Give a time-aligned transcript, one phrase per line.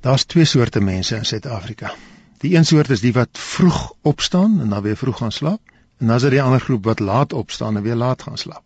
[0.00, 1.92] Daar's twee soorte mense in Suid-Afrika.
[2.40, 5.60] Die een soort is die wat vroeg opstaan en dan weer vroeg gaan slaap,
[5.98, 8.64] en dan is daar die ander groep wat laat opstaan en weer laat gaan slaap.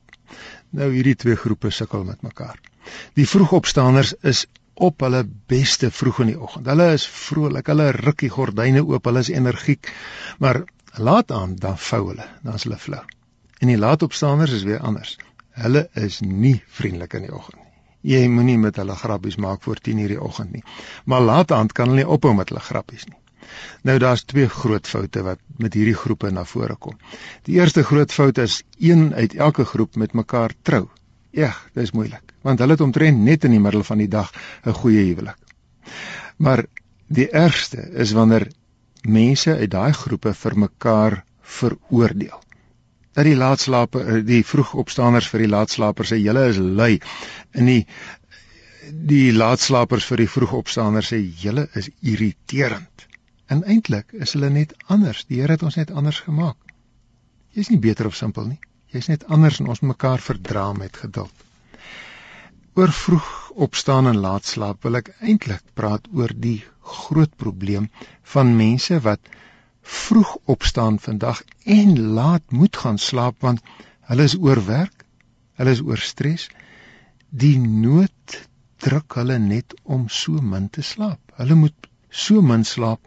[0.71, 2.61] Nou hierdie twee groepe sukkel met mekaar.
[3.19, 4.45] Die vroegopstaaners is
[4.75, 6.71] op hulle beste vroeg in die oggend.
[6.71, 9.91] Hulle is vrolik, hulle ruk die gordyne oop, hulle is energiek.
[10.39, 10.63] Maar
[10.95, 13.03] laat aan dan vou hulle, dan is hulle flou.
[13.59, 15.17] En die laatopstaaners is weer anders.
[15.59, 17.74] Hulle is nie vriendelik in die oggend nie.
[18.05, 20.65] Jy moenie met hulle grappies maak voor 10:00 die oggend nie.
[21.05, 23.19] Maar laat aan kan hulle nie ophou met hulle grappies nie.
[23.83, 26.99] Nou daar's twee groot foute wat met hierdie groepe na vore kom.
[27.49, 30.89] Die eerste groot fout is een uit elke groep met mekaar trou.
[31.31, 34.33] Ja, dis moeilik, want hulle het omtrent net in die middel van die dag
[34.65, 35.39] 'n goeie huwelik.
[36.37, 36.65] Maar
[37.07, 38.49] die ergste is wanneer
[39.03, 42.41] mense uit daai groepe vir mekaar veroordeel.
[43.15, 46.99] Dat die laatslaper eh, die vroegopstaaners vir die laatslapers sê julle is lui
[47.53, 47.83] en die
[49.13, 53.07] die laatslapers vir die vroegopstaaners sê julle is irriterend.
[53.49, 55.25] En eintlik is hulle net anders.
[55.29, 56.59] Die Here het ons net anders gemaak.
[57.55, 58.61] Jy's nie beter of simpel nie.
[58.93, 61.45] Jy's net anders en ons mekaar verdra met geduld.
[62.75, 63.31] Oor vroeg
[63.67, 66.59] opstaan en laat slaap wil ek eintlik praat oor die
[66.95, 67.89] groot probleem
[68.35, 69.31] van mense wat
[69.85, 73.61] vroeg opstaan vandag en laat moet gaan slaap want
[74.09, 75.05] hulle is oorwerk,
[75.61, 76.49] hulle is oor stres.
[77.31, 78.41] Die nood
[78.85, 81.21] druk hulle net om so min te slaap.
[81.37, 83.01] Hulle moet so min slaap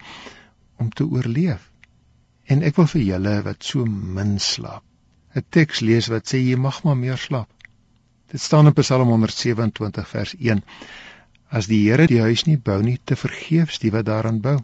[0.77, 1.63] om te oorleef.
[2.47, 4.83] En ek wil vir julle wat so min slaap,
[5.35, 7.49] 'n teks lees wat sê jy mag maar meer slaap.
[8.31, 10.63] Dit staan in Psalm 127 vers 1.
[11.49, 14.57] As die Here die huis nie bou nie, te vergeefs die wat daaraan bou.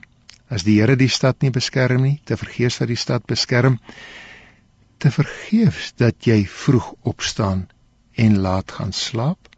[0.49, 3.79] As die Here die stad nie beskerm nie, te vergeefs wat die stad beskerm.
[4.99, 7.67] Te vergeefs dat jy vroeg opstaan
[8.15, 9.49] en laat gaan slaap.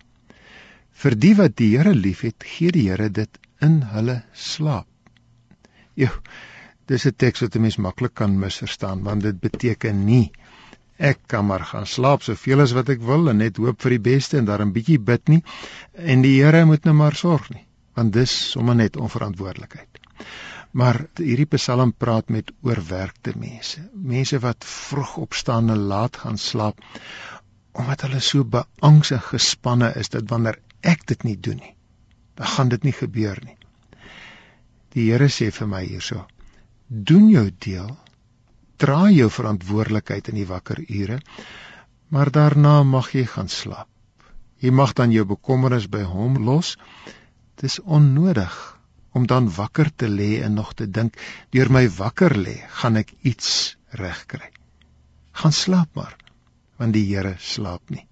[0.95, 4.87] Vir die wat die Here liefhet, gee die Here dit in hulle slaap.
[5.95, 6.11] Jo,
[6.87, 10.31] dis 'n teks wat 'n mens maklik kan misverstaan want dit beteken nie
[10.97, 14.03] ek kan maar gaan slaap soveel as wat ek wil en net hoop vir die
[14.09, 15.41] beste en daarin bietjie bid nie
[16.13, 17.65] en die Here moet nou maar sorg nie
[17.95, 19.99] want dis sommer net onverantwoordelikheid.
[20.75, 26.83] Maar hierdie Psalm praat met oorwerkte mense, mense wat vroeg opstaan en laat gaan slaap
[27.75, 31.75] omdat hulle so beangs en gespanne is dat wanneer ek dit nie doen nie
[32.35, 33.57] dan gaan dit nie gebeur nie.
[34.95, 36.25] Die Here sê vir my hierso:
[36.87, 37.91] Doen jou deel.
[38.77, 41.21] Dra jou verantwoordelikheid in die wakker ure,
[42.11, 43.87] maar daarna mag jy gaan slaap.
[44.59, 46.75] Jy mag dan jou bekommernis by hom los.
[47.61, 48.74] Dis onnodig
[49.15, 51.15] om dan wakker te lê en nog te dink,
[51.55, 54.51] deur my wakker lê, gaan ek iets regkry.
[55.39, 56.17] Gaan slaap maar,
[56.81, 58.03] want die Here slaap nie.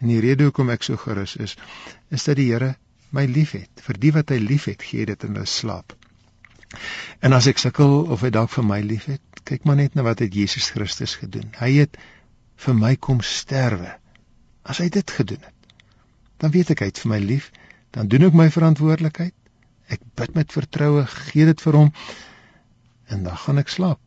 [0.00, 1.56] En die rede hoekom ek so gerus is,
[2.08, 2.74] is dat die Here
[3.12, 3.70] my liefhet.
[3.84, 5.92] Vir die wat hy liefhet, gee dit in hulle slaap.
[7.24, 10.24] En as ek sukkel of hy dalk vir my liefhet, kyk maar net na wat
[10.24, 11.52] het Jesus Christus gedoen.
[11.60, 12.00] Hy het
[12.64, 13.92] vir my kom sterwe.
[14.66, 15.54] As hy dit gedoen het,
[16.42, 17.52] dan weet ek hy het vir my lief,
[17.94, 19.35] dan doen ek my verantwoordelikheid.
[19.92, 21.92] Ek bid met vertroue, gee dit vir hom
[23.14, 24.00] en dan gaan ek slaap.